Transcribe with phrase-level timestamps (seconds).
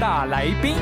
[0.00, 0.76] 大来宾，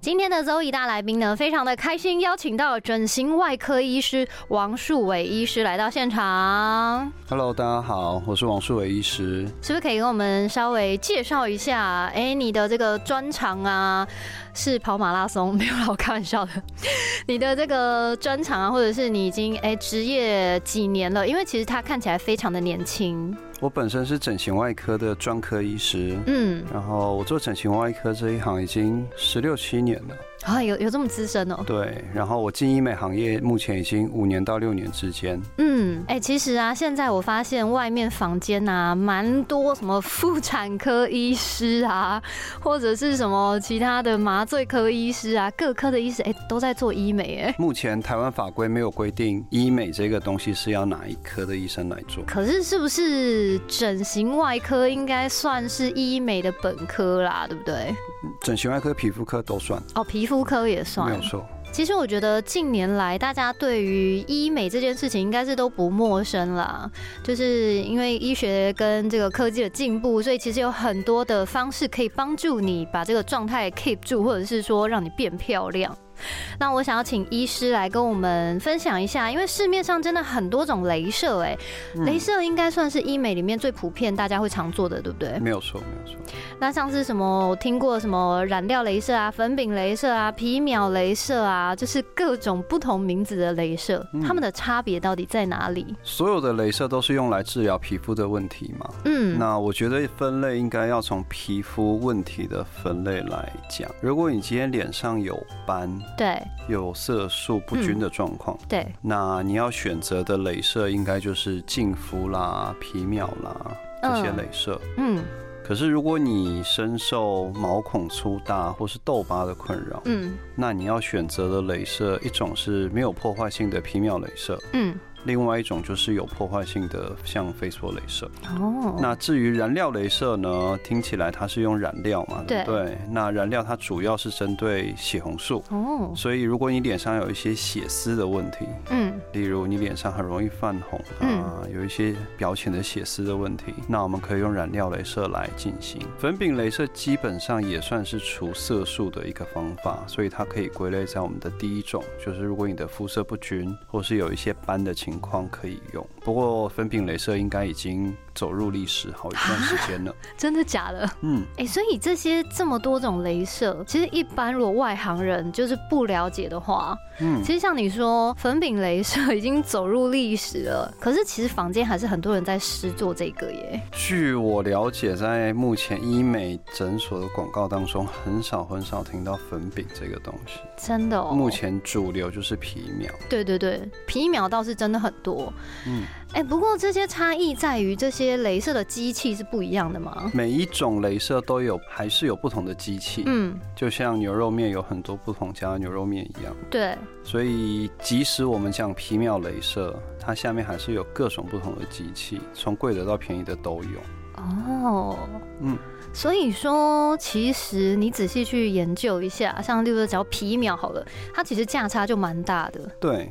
[0.00, 7.12] 今天的周一大来宾呢，非常的开心，邀请到整形外科医师王树伟医师来到现场。
[7.28, 12.10] Hello，大家好，我是王树伟医师，是不是可以跟我们稍微介绍一下？
[12.14, 14.08] 哎，你的这个专长啊？
[14.54, 16.52] 是跑马拉松，没有啦，我开玩笑的。
[17.28, 21.28] 你的这个专长啊，或者是你已经哎职业几年了？
[21.28, 23.36] 因为其实他看起来非常的年轻。
[23.60, 30.16] 我本身是整形外科的专科医师，嗯，然后我做整形外科这一行已经十六七年了。
[30.44, 31.62] 啊，有有这么资深哦？
[31.66, 35.40] 对，然后我进医美行业目前已经五年到六年之间。
[35.58, 42.22] 嗯，哎，其实啊，现在我发现外面房间啊，蛮多什么妇产科医师啊，
[42.60, 47.54] 或者是什么其他的麻醉科医师啊，各科的医师哎，都在做医美哎。
[47.58, 52.24] 目前台湾法规没有规定医美这个东西是要哪一科的医生来做。
[52.24, 57.94] 可是是不是整形外科应该算是医美的本科啦，对不对？
[58.42, 61.44] 整形外科、皮肤科都算哦，皮肤科也算，没有错。
[61.72, 66.88] 其实我觉得近年来大家对于医美这件事情应该是都不陌生了，
[67.24, 75.96] 就是因为医学跟这个科技的进步，所以其实有很多的方式可以帮助你把这个状态 keep 住，或者是说让你变漂亮。
[76.58, 81.56] 那我想要请医师来跟我们分享一下，因为市面上真的很多种镭射，哎，
[81.96, 85.38] 镭射应该算是医美里面最普遍，大家会常做的，对不对？
[85.38, 86.20] 没有错，没有错。
[86.58, 95.96] 那像是什么，我听过什么染料镭射啊、粉饼镭射啊、皮秒镭射啊，就是各种不同名字的镭射，它们的差别到底在哪里？
[96.02, 98.90] 所有的镭射都是用来治疗皮肤的问题嘛？
[99.06, 103.90] 嗯，那我觉得分类应该要从皮肤问题的分类来讲。
[104.00, 114.80] 如果你今天脸上有斑，对，有色素不均的状况，对，那你要选择的镭射应该就是净肤啦、皮秒啦这些镭射。
[114.96, 115.22] 嗯，
[115.64, 124.94] 可是如果你深受毛孔粗大或是痘疤的困扰，嗯，那你要选择的镭射一种是没有破坏性的皮秒镭射，嗯。
[125.24, 128.30] 另外一种就是有破坏性的，像飞梭镭射。
[128.58, 128.96] 哦。
[129.00, 130.78] 那至于燃料镭射呢？
[130.82, 132.42] 听起来它是用染料嘛？
[132.46, 132.64] 对。
[132.64, 132.98] 对。
[133.10, 135.62] 那燃料它主要是针对血红素。
[135.70, 136.12] 哦。
[136.16, 146.00] 所以如果你脸上有一些血丝的问题，嗯，例如你脸上很容易泛红啊，有一些表浅的血丝的问题，那我们可以用染料镭射来进行。
[146.18, 155.09] 粉饼镭射基本上也算是除色素的一个方法，所以它可以归类在我们的第一种，就是如果你的肤色不均，或是有一些斑的情。
[155.10, 160.14] 情况可以用，不过粉饼镭射应该已经走入历史好一段时间了。
[160.38, 161.10] 真的假的？
[161.22, 173.80] 嗯，哎，所以这些这么多种镭射，其实一般如果外行人就是不了解的话，嗯，其实像你说粉饼镭射已经走入历史了，可是其实房间还是很多人在试做这个耶。
[173.90, 180.60] 据我了解，在目前医美诊所的广告当中，很少很少听到粉饼这个东西。
[180.76, 181.32] 真的哦。
[181.32, 183.12] 目前主流就是皮秒。
[183.28, 184.99] 对对对，皮秒倒是真的。
[185.00, 185.52] 很多，
[185.86, 190.30] 嗯，哎，不过这些差异在于这些镭射的机器是不一样的吗？
[190.34, 196.96] 每一种镭射都有，还是有不同的机器，嗯，就像牛肉面有很多不同家的牛肉面一样，对。
[197.22, 204.00] 所以即使我们讲皮秒镭射，它下面还是有各种不同的机器，从贵的到便宜的都有。
[204.36, 205.18] 哦，
[205.60, 205.76] 嗯，
[206.14, 212.80] 所以说其实你仔细去研究一下，像例如讲皮秒好了，它其实价差就蛮大的。
[212.98, 213.30] 对。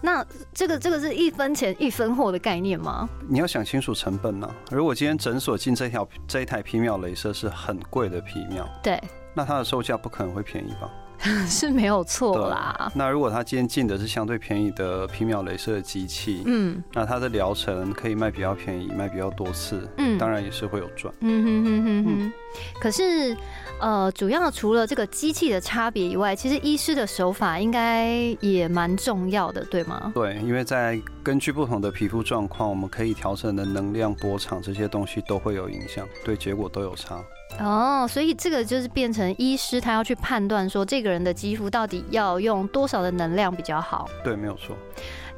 [0.00, 3.08] 那这个这个是一分钱一分货的概念吗？
[3.28, 4.48] 你要想清楚成本呢。
[4.70, 9.02] 如果今天诊所进这条这一台皮秒镭射是很贵的皮秒，对，
[9.34, 10.90] 那它的售价不可能会便宜吧？
[11.48, 12.92] 是没有错啦。
[12.94, 21.12] 那如果他今天进的是相对便宜的皮秒镭射机器，嗯，那它的疗程可以卖比较便宜，卖比较多次，嗯，当然也是会有赚。
[21.20, 22.32] 嗯哼哼哼哼。
[22.80, 23.34] 可是。
[23.78, 28.08] 呃，主要除了这个机器的差别以外，其实医师的手法应该
[28.40, 30.10] 也蛮重要的，对吗？
[30.14, 37.22] 对，因为在根据不同的皮肤状况，我们可以调整的能量波长这些东西都会有影响，对结果都有差。
[37.60, 44.08] 哦，所以这个就是变成医师他要去判断说这个人的肌肤到底要用多少的能量比较好。
[44.24, 44.76] 对，没有错。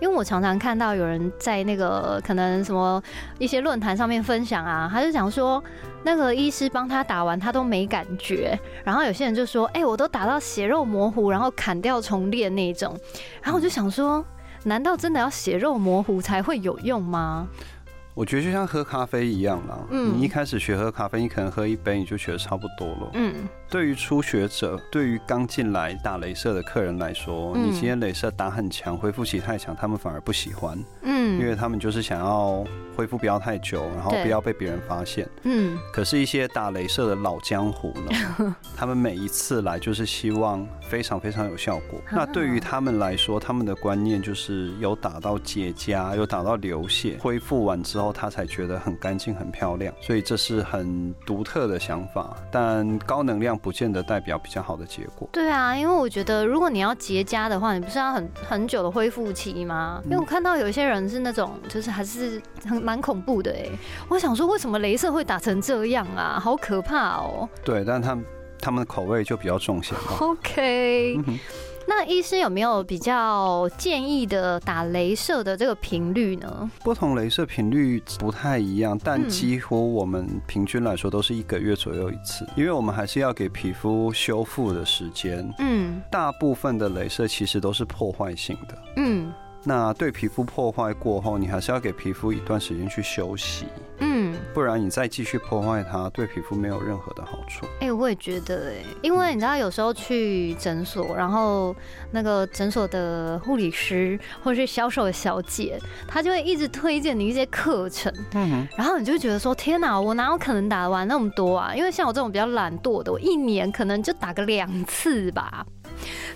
[0.00, 3.03] 因为我常常看到有人在那个可能什么
[3.39, 5.62] 一些论坛上面分享啊，他就讲说
[6.05, 12.97] 那个医师帮他打完他都没感觉，然后有些人就说，哎，我都打到血肉模糊，然后砍掉重练那种，
[13.43, 14.25] 然后我就想说，
[14.65, 17.49] 难道真的要血肉模糊才会有用吗？
[18.19, 23.11] 我觉得就像喝咖啡一样啦，你一开始学喝咖啡，你可能喝一杯你就觉得差不多了。
[23.15, 23.32] 嗯，
[23.70, 30.76] 对于初学者，对于刚进来打镭射的客人来说，你今天镭射打很强，恢复期太强，他们反而不喜欢。
[31.03, 32.65] 嗯，因为他们就是想要。
[32.99, 35.25] 恢复不要太久，然后不要被别人发现。
[35.44, 42.00] 嗯，可是，一些打镭射的老江湖呢， 他们每一次来就是希望非常非常有效果。
[42.11, 49.94] 那对于他们来说，他们的观念就是有打到结痂，有打到流血，恢复完之后他才觉得很干净、很漂亮。
[50.00, 55.28] 所以这是很独特的想法，但高能量不见得代表比较好的结果。
[55.32, 60.00] 对啊，因为我觉得如果你要结痂的话，你不是要很很久的恢复期吗？
[60.06, 62.88] 因为我看到有一些人是那种，就是还是很。
[62.88, 63.69] 蛮恐怖的哎，
[64.08, 66.40] 我想说，为什么镭射会打成这样啊？
[66.43, 67.46] 好可怕哦！
[67.62, 68.25] 对，但他们
[68.58, 69.94] 他们的口味就比较重些。
[70.19, 71.20] OK，
[71.88, 76.70] 那医师有没有比较建议的打镭射的这个频率呢？
[76.85, 85.50] 不同镭射频率不太一样，但几乎我们平均来说都是一个月左右一次，因为我们还是要给皮肤修复的时间。
[85.58, 88.79] 嗯，大部分的镭射其实都是破坏性的。
[88.96, 89.32] 嗯。
[89.64, 93.67] 那对皮肤破坏过后，你还是要给皮肤一段时间去休息，
[94.00, 97.67] 嗯，不然你再继续破坏它，对皮肤没有任何的好处。
[97.81, 101.75] 哎，我也觉得，哎，因为你知道，有时候去诊所，然后
[102.12, 111.75] 那个诊所的护理师或者是销售的小姐，她就会一直推荐你一些课程，嗯，然后你就觉得说，天哪，我哪有可能打完那么多啊？
[111.75, 115.67] 因为像我这种比较懒惰的，我一年可能就打个两次吧。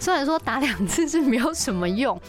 [0.00, 2.20] 虽然说打两次是没有什么用，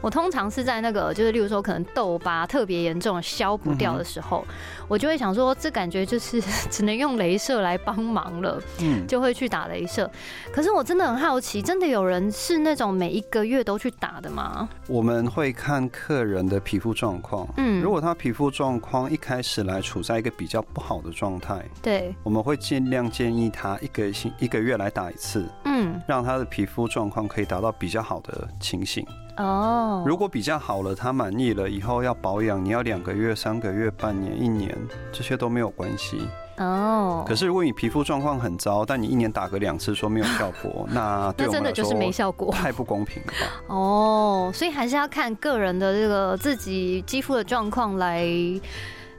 [0.00, 4.42] 我通常是在那个就是，例如说可能痘疤特别严重、消不掉的时候，
[4.88, 6.40] 我就会想说，这感觉就是
[6.70, 10.10] 只能用镭射来帮忙了，嗯，就会去打镭射。
[10.50, 14.68] 可是我真的很好奇，真的有人是那种每一个月都去打的吗？
[14.88, 29.06] 我们会看客人的皮肤状况，嗯，如果他皮肤状况一开始来处在一个比较不好的状态，对，我们会尽量建议他一个星一个月来打一次，嗯，让他的皮肤状况可以达到比较好的情形。
[29.36, 34.76] 哦，如果比较好了，他满意了，以后要保养，你要两个月、三个月、半年、一年，
[35.12, 36.20] 这些都没有关系。
[36.58, 43.74] 哦，可是如果你皮肤状况很糟，但你一年打个两次说没有效果， 那那真的就是没效果， 太不公平了吧？
[43.74, 48.26] 哦，所以还是要看个人的这个自己肌肤的状况来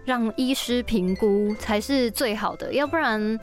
[0.04, 3.40] 让医师评估才是最好的，要不然。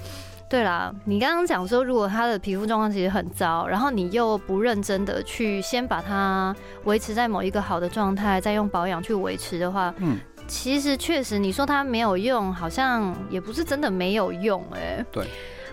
[0.49, 6.55] 对啦，你刚刚讲说，如果他的皮肤状况其实很糟，然后你又不认真的去先把它
[6.85, 10.17] 维持在某一个好的状态，再用保养去维持的话，嗯，
[10.47, 15.27] 其实确实你说它没有用，好像也不是真的没有用，哎，对。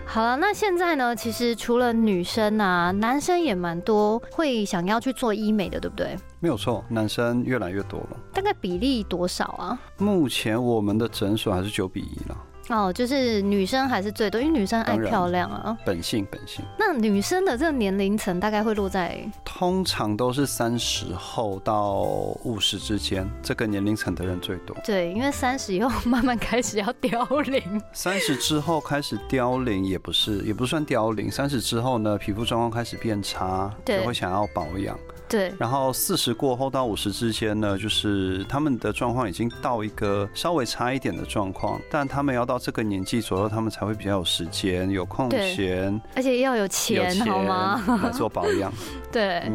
[0.06, 1.16] 好了，那现在呢？
[1.16, 6.18] 其实除了女生啊，男生也蛮多会想要去做医美的，对不对？
[6.42, 8.18] 没有错，男生越来越多了。
[8.34, 9.80] 大概比例多少啊？
[9.98, 12.38] 目前我们的诊所还是九比一了。
[12.70, 16.64] 哦，就是女生还是最多，因为女生爱漂亮啊，本性本性。
[16.80, 22.02] 那女生的这个年龄层大概会落在，通常都是三十后到
[22.44, 24.76] 五十之间，这个年龄层的人最多。
[24.86, 27.62] 对，因为三十以后慢慢开始要凋零，
[27.92, 31.30] 三十之后开始凋零也不是，也不算凋零。
[31.30, 34.98] 三十之后呢，皮肤状况开始变差，就会想要保养。
[35.28, 47.84] 对，然后四十过后到五十之间呢，就是他们的状况已经到一个稍微差一点的状况，但他们要到这个年纪左右，他们才会比较有时间、有空闲，而且要有钱，好吗？
[48.04, 48.72] 来做保养。
[49.12, 49.52] 对，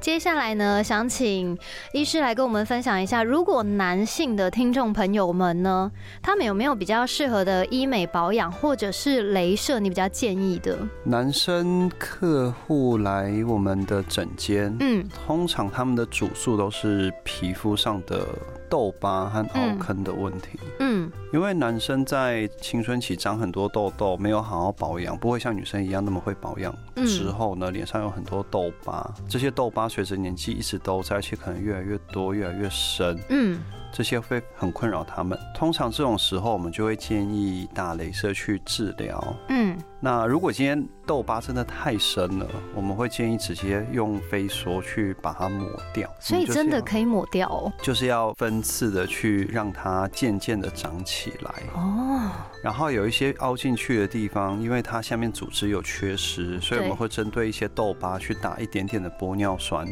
[0.00, 1.58] 接下来呢，想请
[1.92, 5.90] 医师来跟我们分享一下，如果男性的听众朋友们呢，
[6.22, 10.78] 他们有没有比较适合的医美保养或者是镭射，你比较建议的？
[11.04, 18.26] 男生客户来我们的诊间，嗯，通常他们的主诉都是皮肤上的。
[18.68, 26.74] 痘疤和凹坑的问题，嗯，因为男生在青春期长很多痘痘，没有好好保养，不会像女生一样那么会保养。
[27.06, 33.18] 之后呢，脸上有很多痘疤，这些痘疤随着年纪一直都在，而且可能越来越多，越来越深。
[33.28, 33.58] 嗯。
[33.92, 35.38] 这些会很困扰他们。
[35.54, 39.36] 通常这种时候，我们就会建议打镭射去治疗。
[39.48, 46.08] 嗯，那如果今天痘疤真的太深了，我们会建议直接用飞梭去把它抹掉。
[46.20, 47.72] 所以真的可以抹掉哦？
[47.82, 51.54] 就是要分次的去让它渐渐的长起来。
[51.74, 52.30] 哦。
[52.62, 59.86] 然后有一些凹进去的地方，因为它下面组织有缺失，所以我们会针对一些痘疤去打一点点的玻尿酸。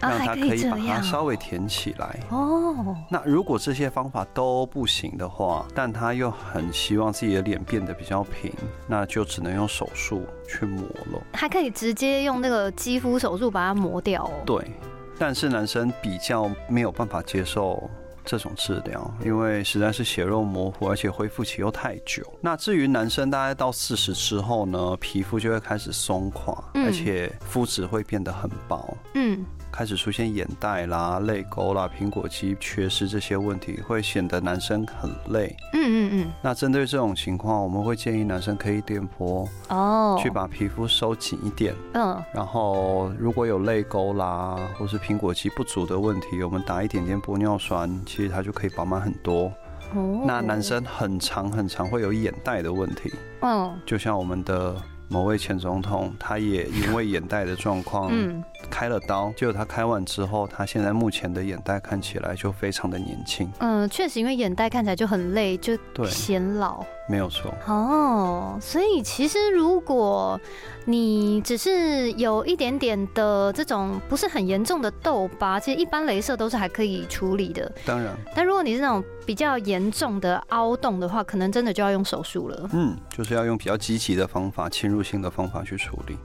[0.00, 2.18] 让它可以把它稍微填起来。
[2.30, 8.52] 哦，那如果这些方法都不行的话，但他又很希望自己的脸变得比较平，
[8.86, 11.22] 那就只能用手术去磨了。
[11.32, 14.32] 还可以直接用那个肌肤手术把它磨掉哦。
[14.44, 14.70] 对，
[15.18, 17.88] 但是男生比较没有办法接受。
[18.26, 22.22] 这种治疗，因为实在是血肉模糊，而且恢复期又太久。
[22.40, 28.94] 那至于男生，大概到四十之后呢，皮肤就会开始松垮，而且肤质会变得很薄。
[29.14, 29.44] 嗯。
[29.72, 35.54] 开始出现眼袋啦、泪沟啦、苹果肌缺失这些问题，会显得男生很累。
[35.74, 36.32] 嗯嗯嗯。
[36.40, 41.74] 那针对这种情况，我们会建议男生可以电波哦，去把皮肤收紧一点。
[41.92, 42.22] 嗯。
[42.32, 49.52] 然后如果有泪沟啦，或是苹果肌不足的问题，我们打一点点玻尿酸，其实它就可以饱满很多。
[49.94, 50.24] 哦。
[50.26, 53.12] 那男生很长很长会有眼袋的问题。
[53.42, 53.78] 嗯。
[53.84, 54.74] 就像我们的。
[55.08, 59.32] 某位前总统，他也因为眼袋的状况，嗯，开了刀。
[59.36, 63.48] 结果他开完之后，他现在目前的眼袋看起来就非常的年轻。
[63.60, 66.84] 嗯，确实，因为眼袋看起来就很累，就显老。
[67.08, 67.54] 没有错。
[67.66, 70.40] 哦，所以其实如果
[70.84, 77.70] 你只是有一点点的这种不是很严重的痘疤，其实一般镭射都是还可以处理的。
[77.84, 78.16] 当然。
[78.34, 82.68] 但如果你是那种比较严重的凹洞的话，可能真的就要用手术了。
[82.72, 86.16] 嗯，就是要用比较积极的方法、侵入性的方法去处理。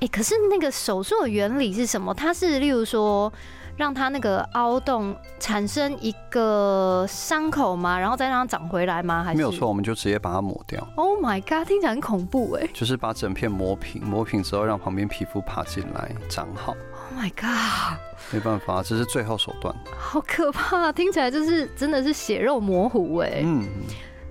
[0.00, 2.14] 哎，可是那个手术的原理是什么？
[2.14, 3.32] 它是例如说。
[3.80, 7.98] 让它那个凹洞产生一个伤口吗？
[7.98, 9.24] 然后再让它长回来吗？
[9.24, 10.86] 还是没有错，我们就直接把它抹掉。
[10.96, 12.68] Oh my god，听起来很恐怖哎！
[12.74, 16.72] 就是把整片磨平，磨平之后让旁边皮肤爬进来长好。
[16.72, 17.98] Oh my god，
[18.30, 19.74] 没办法，这是最后手段。
[19.98, 23.40] 好可怕，听起来就是真的是血肉模糊哎。
[23.42, 23.66] 嗯。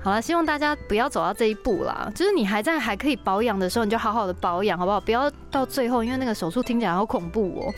[0.02, 2.10] 好了，希望大家不要走到这一步啦。
[2.16, 5.02] 就是你还在还可以保养的时候，你就好好的保养，好不好？
[5.02, 7.74] 不要到最后，因为那个手术听起来好恐怖哦。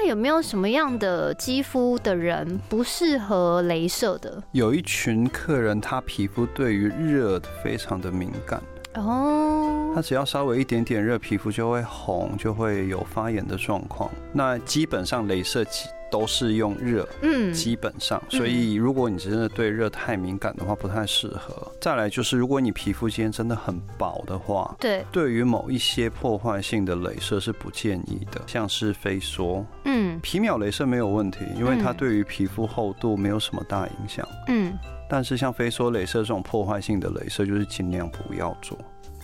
[0.00, 4.40] 那有没有什么样的肌肤的人不适合镭射的？
[4.52, 8.62] 有一群客人，他皮肤对于热非常的敏感
[8.94, 9.90] 哦。
[9.96, 14.08] 他只要稍微一点点热，皮肤就会红，就会有发炎的状况。
[14.32, 15.66] 那基本上镭射。
[16.10, 21.70] 都是用热，嗯，基本上，所以如果你真的对热太敏感的话，不太适合。
[21.80, 34.76] 再来就是，如果你皮肤今天真的很薄的话，对，对于某一些破坏性的镭射是不建议的，像是飞梭，嗯，皮秒镭射没有问题，因为它对于皮肤厚度没有什么大影响，嗯，
[35.08, 38.76] 但是像飞梭镭射这种破坏性的镭射，就是尽量不要做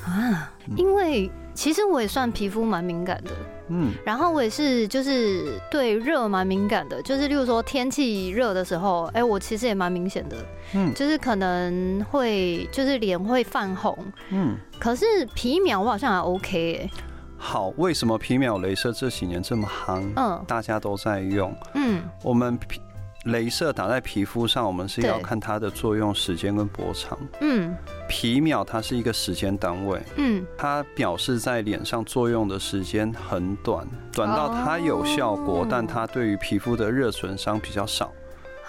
[0.04, 1.30] 啊，因为。
[1.56, 3.30] 其实我也算皮肤蛮敏感的，
[3.68, 10.36] 嗯，然后我也是就是对热蛮敏感的，就是例如说天气热的时候，哎，我其实也蛮明显的，
[10.72, 13.96] 嗯，就是可能会就是脸会泛红，
[14.30, 16.90] 嗯，可是皮秒我好像还 OK 哎。
[17.36, 20.02] 好，为什么皮秒镭射这几年这么夯？
[20.16, 22.80] 嗯，大家都在用，嗯，我们皮。
[23.24, 27.18] 镭射打在皮肤上，我们是要看它的作用时间跟波长。
[27.40, 27.74] 嗯，
[28.08, 30.00] 皮秒它是一个时间单位。
[30.16, 38.12] 嗯，它表示在脸上作用的时间很短，短到它有效果，但它对于皮肤的热损伤比较少。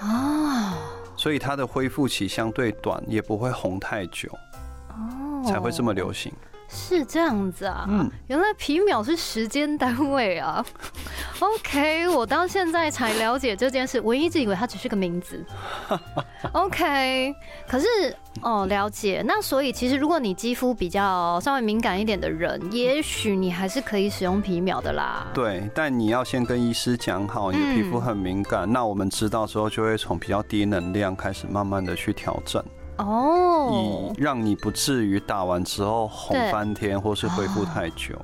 [0.02, 0.74] 哦，
[1.18, 4.30] 所以它的恢复期相对短，也不会红太久。
[4.90, 6.32] 哦，才会这么流行。
[6.68, 10.66] 是这样子啊，嗯，原来皮秒是时间单位啊。
[11.40, 15.46] OK，我到现在才了解这件事，我一直以为它只是个名字。
[16.54, 17.34] OK，
[17.68, 17.88] 可是
[18.42, 19.24] 哦，了解。
[19.26, 25.28] 那所以其实如果你肌肤比较稍微敏感一点的人，也许你还是可以使用皮秒的啦。
[25.34, 32.64] 对，但你要先跟医师讲好，你的皮肤很敏感，那我们知道之后就会从比较低能量开始慢慢的去调整。
[32.98, 38.16] 哦，以让你不至于打完之后红翻天，或是恢复太久。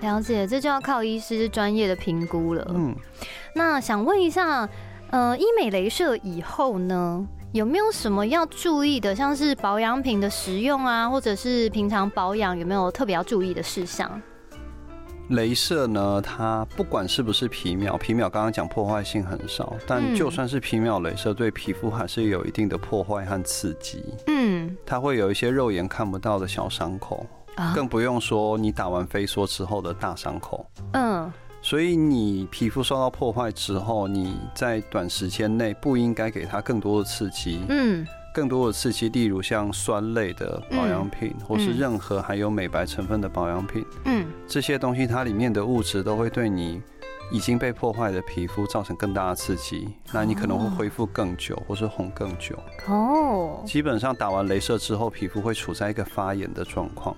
[0.00, 2.66] 了解，这就要靠医师专业的评估了。
[2.74, 2.94] 嗯，
[3.54, 4.68] 那想问一下，
[5.10, 9.14] 呃，医美镭射以后呢，有没有什么要注意的？
[9.14, 14.20] 像是保养品的使用啊，或者是平常保养有没有特别要注意的事项？
[15.32, 24.04] 镭射呢，它不管是不是皮秒，皮秒刚刚讲破坏性很少，但就算是皮秒镭射，对皮肤还是有一定的破坏和刺激。
[24.26, 27.26] 嗯，它会有一些肉眼看不到的小伤口，
[27.74, 30.66] 更不用说你打完飞梭之后的大伤口。
[30.92, 37.60] 嗯，所以你皮肤受到破坏之后，你在短时间内不应该给它更多的刺激。
[37.68, 38.06] 嗯。
[38.32, 46.80] 更多的刺激，例如像酸类的保养品，或是任何含有美白成分的保养品，嗯，这些东西它里面的物质都会对你
[47.30, 52.58] 已经被破坏的皮肤造成更大的刺激，那你可能会恢复更久，或是红更久。
[52.88, 57.14] 哦，基本上打完镭射之后，皮肤会处在一个发炎的状况。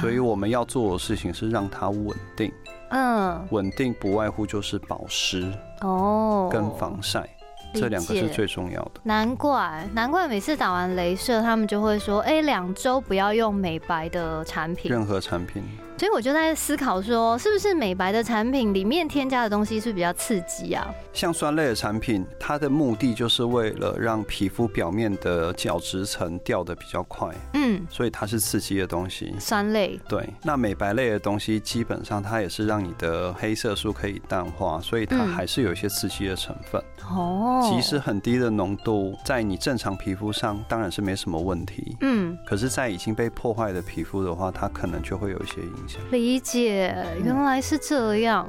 [0.00, 2.52] 所以我们要做的事情是让它稳定。
[2.90, 7.28] 嗯，稳定不外乎就是保湿哦，跟防晒。
[7.74, 9.00] 这两个是最重要的。
[9.02, 15.62] 难怪，难怪每次打完镭射，他们就会说：“哎，两周不要用美白的产品，任何产品。”
[16.00, 20.88] 所以我就在思考说，是不是美白的产品里面添加的东西是比较刺激啊？
[21.12, 29.34] 像酸类的产品，它的目的就是为了让皮肤表面的角质层掉的比较快，嗯，所以它是刺激的东西。
[29.38, 36.82] 酸类对，那美白类的东西基本上它也是让你的黑色素可以淡化，所以它还是有一些刺激的成分。
[37.10, 45.89] 哦，即使很低的浓度，在你正常皮肤上当然是没什么问题，嗯，可是，在已经被破坏的皮肤的话，它可能就会有一些影响。
[46.10, 46.94] 理解，
[47.24, 48.48] 原来是这样。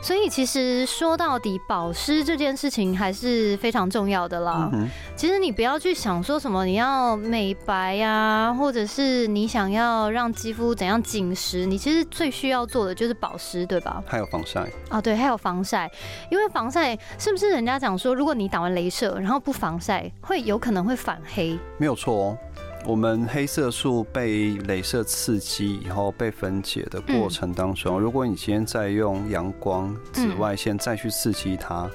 [0.00, 4.70] 所以其实说到底，保湿这件事情还是非常重要的啦。
[5.16, 14.02] 其实你不要去想说什么你要美白呀，或者是你想要让肌肤怎样紧实，你其实最需要做的就是保湿，对吧？
[14.06, 15.90] 还有防晒啊，对，还有防晒。
[16.30, 21.58] 因为防晒是不是人家讲说，如果你打完镭射然后不防晒，会有可能会反黑？
[21.78, 22.38] 没有错哦。
[22.84, 31.88] 我们黑色素被镭射刺激以后被分解的过程当中，如果你今天再用阳光紫外线再去刺激它，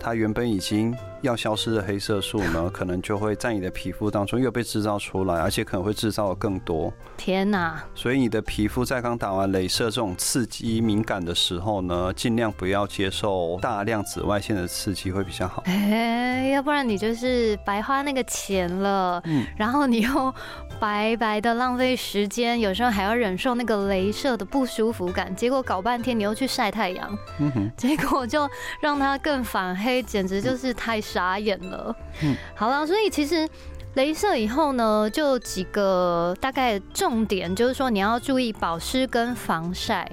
[0.00, 0.94] 它原本已经。
[1.26, 6.92] 要消失的黑色素呢，可能就会在你的皮肤当中又被制造出来，而且可能会制造的更多。
[7.16, 7.82] 天哪！
[7.94, 15.62] 所以你的皮肤在刚打完镭射这种刺激敏感的时候呢，尽量不要接受大量紫外线的刺激会比较好。
[15.66, 19.20] 哎，要不然你就是白花那个钱了。
[19.24, 19.44] 嗯。
[19.56, 20.34] 然后你又
[20.78, 28.48] 白白的浪费时间，有时候还要忍受那个镭射的不舒服感，结果搞半天你又去晒太阳，嗯哼，结果就
[28.80, 31.00] 让它更反黑，简直就是太。
[31.16, 33.48] 眨眼了，嗯，好了，所以其实，
[33.94, 40.06] 镭射以后呢，就几个大概重点，就是说你要注意保湿跟防晒。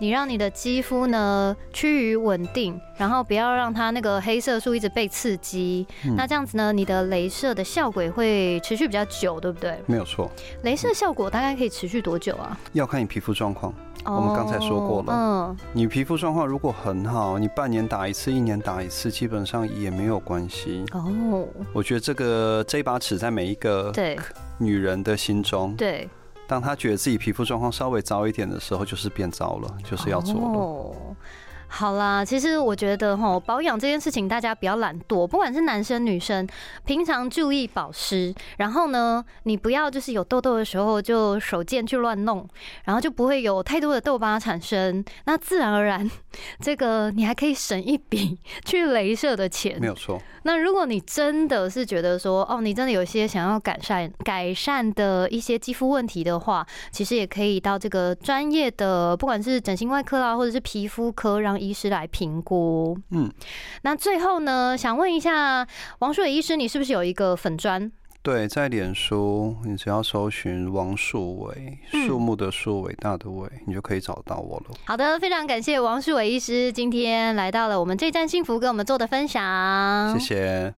[0.00, 5.84] 你让你的肌肤呢趋于稳定，然后不要让它那个黑色素一直被刺激。
[6.16, 9.76] 那这样子呢，你的镭射的效果会持续比较久，对不对？
[9.86, 10.30] 没有错。
[10.62, 12.56] 镭射效果大概可以持续多久啊？
[12.74, 13.74] 要看你皮肤状况。
[14.10, 20.84] 我们刚才说过了，嗯，你皮肤状况如果很好，你半年打一次，一年打一次，基本上也没有关系。
[20.92, 24.18] 哦，我觉得这个这把尺在每一个对
[24.58, 26.08] 女人的心中，对。
[26.46, 31.16] 当她觉得自己皮肤状况稍微糟一点的时候，就是变糟了，就是要做了。
[31.68, 36.48] 好啦，其实我觉得哈，保养这件事情大家不要懒惰，不管是男生女生，
[36.84, 38.34] 平常注意保湿。
[38.56, 42.48] 然后呢，你不要就是有痘痘的时候就手贱去乱弄，
[42.84, 45.04] 然后就不会有太多的痘疤产生。
[45.26, 46.10] 那自然而然，
[46.60, 50.20] 这个你还可以省一笔 去镭射的钱，没有错。
[50.44, 62.96] 那如果你真的是觉得说，哦，你真的有些想要改善改善的一些肌肤问题的话，其实也可以到这个专业的，不管是整形外科啦，或者是皮肤科让，让医师来评估。
[63.10, 63.28] 嗯，
[63.82, 65.66] 那最后呢，想问一下
[65.98, 67.90] 王树伟医师，你是不是有一个粉砖？
[68.22, 74.76] 对，在脸书，你只要搜寻王树伟，树木的树，伟大的伟，你就可以找到我了。
[74.84, 80.16] 好的，非常感谢王树伟医师今天来到了我们这站幸福，跟我们做的分享。
[80.18, 80.74] 谢谢。